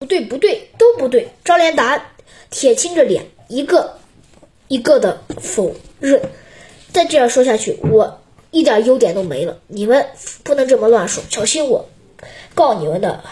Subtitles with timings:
[0.00, 1.28] 不对，不对，都不对。
[1.44, 2.02] 张连达
[2.48, 3.98] 铁青着脸，一个
[4.66, 6.22] 一个的否认。
[6.90, 9.58] 再这样说下去，我一点优点都没了。
[9.66, 10.06] 你们
[10.42, 11.86] 不能这么乱说，小心我
[12.54, 13.22] 告你们的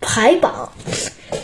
[0.00, 0.72] 排榜。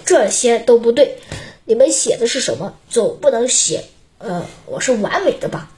[0.05, 1.19] 这些都不对。
[1.65, 2.77] 你们写的是什么？
[2.89, 3.83] 总不能写，
[4.19, 5.69] 呃，我是完美的吧？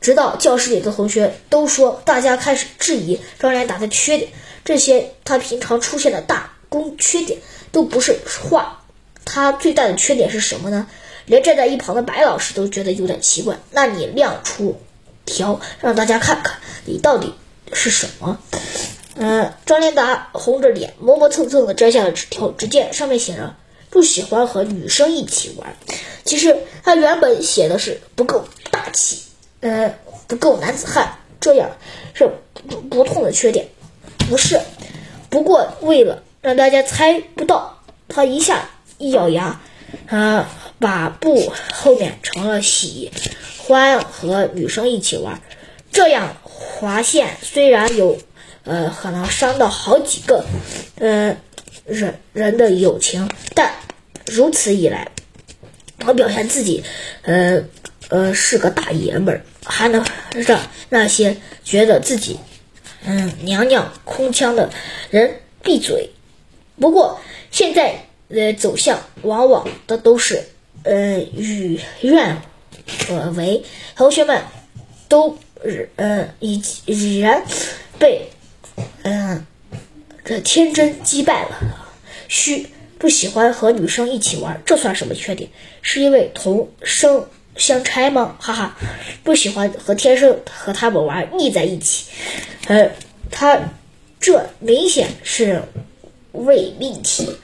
[0.00, 4.32] 直到教室里的同学都说，大家开始质疑张连达的缺点。
[4.64, 7.38] 这些他平常出现的大功缺点
[7.72, 8.18] 都不是
[8.50, 8.82] 话。
[9.24, 10.86] 他最大的缺点是什么呢？
[11.26, 13.58] 连站在一旁的白老师都觉得有点奇怪。
[13.70, 14.80] 那你亮出
[15.26, 17.34] 条，让大家看看你到底
[17.74, 18.38] 是什么？
[19.16, 22.50] 嗯，张连达红着脸，磨磨蹭蹭地摘下了纸条。
[22.52, 23.56] 只见上面写着
[23.90, 25.76] ：“不喜欢和女生一起玩。”
[26.24, 29.22] 其实他原本写的是不够大气，
[29.60, 29.94] 呃，
[30.26, 31.70] 不够男子汉，这样
[32.14, 32.30] 是
[32.68, 33.68] 不不痛的缺点，
[34.30, 34.60] 不是。
[35.28, 39.60] 不过为了让大家猜不到，他一下一咬牙，
[40.06, 43.12] 啊，把不后面成了喜
[43.58, 45.42] 欢和女生一起玩。
[45.92, 48.18] 这样划线虽然有。
[48.64, 50.44] 呃，可能伤到好几个，
[50.96, 51.36] 呃，
[51.86, 53.72] 人人的友情，但
[54.26, 55.08] 如此一来，
[56.06, 56.84] 我表现自己，
[57.22, 57.62] 呃，
[58.10, 62.38] 呃，是个大爷们儿，还能让那些觉得自己，
[63.06, 64.70] 嗯，娘娘空腔的
[65.10, 66.10] 人闭嘴。
[66.80, 70.44] 不过现在，呃，走向往往的都是，
[70.82, 72.40] 呃，与愿
[73.08, 73.62] 呃为，
[73.96, 74.42] 同学们
[75.08, 75.36] 都，
[75.96, 77.44] 呃，已已然
[77.98, 78.28] 被。
[79.02, 79.44] 嗯，
[80.24, 81.58] 这天真击败了。
[82.28, 82.68] 嘘，
[82.98, 85.50] 不喜欢和女生一起玩，这算什么缺点？
[85.82, 88.36] 是因为同生相差吗？
[88.38, 88.76] 哈哈，
[89.24, 92.06] 不喜欢和天生和他们玩腻在一起。
[92.68, 92.90] 呃，
[93.30, 93.58] 他
[94.20, 95.62] 这明显是
[96.32, 97.36] 伪命题，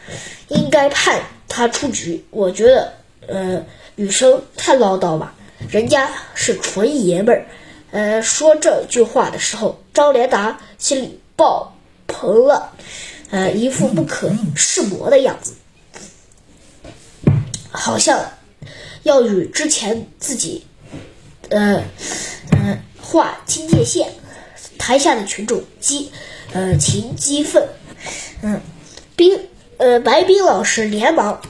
[0.48, 2.24] 应该判他出局。
[2.30, 2.92] 我觉得，
[3.26, 3.64] 呃，
[3.96, 5.34] 女生太唠叨吧，
[5.68, 7.46] 人家是纯爷们儿。
[7.90, 11.20] 呃，说这句话的时候，张连达心里。
[11.36, 12.72] 爆棚了，
[13.30, 15.54] 呃，一副不可示魔的样子，
[17.72, 18.30] 好像
[19.02, 20.64] 要与之前自己，
[21.48, 21.82] 呃，
[22.52, 24.12] 嗯，划清界限。
[24.78, 26.12] 台下的群众激，
[26.52, 27.66] 呃，情激愤，
[28.42, 28.60] 嗯，
[29.16, 29.48] 冰，
[29.78, 31.40] 呃，白冰老师连忙，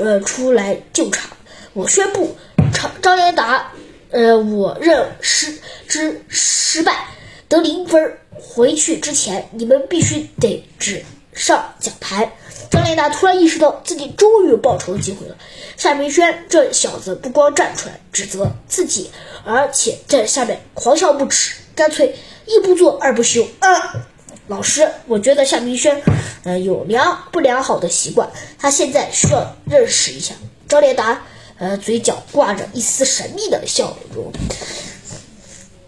[0.00, 1.30] 呃，出来救场。
[1.72, 2.36] 我宣布，
[2.72, 3.72] 张张连达，
[4.10, 7.08] 呃，我认失之失败。
[7.48, 12.32] 得零分，回去之前你们必须得指上讲台。
[12.70, 15.36] 张连达突然意识到自己终于有报仇的机会了。
[15.76, 19.10] 夏明轩这小子不光站出来指责自己，
[19.44, 22.14] 而且在下面狂笑不止，干脆
[22.44, 23.46] 一不做二不休。
[23.60, 24.06] 啊，
[24.48, 26.02] 老师，我觉得夏明轩，
[26.42, 28.28] 呃，有良不良好的习惯，
[28.58, 30.34] 他现在需要认识一下。
[30.66, 31.22] 张连达，
[31.58, 34.32] 呃，嘴角挂着一丝神秘的笑容，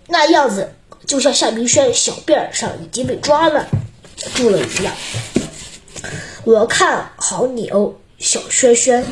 [0.07, 0.75] 那样子。
[1.07, 3.67] 就像夏明轩小辫上已经被抓了
[4.35, 4.95] 住了一样，
[6.45, 9.05] 我看好你哦，小轩轩。